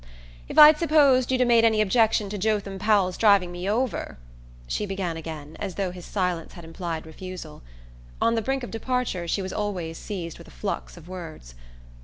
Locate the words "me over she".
3.51-4.87